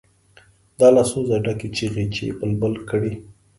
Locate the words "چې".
2.15-2.25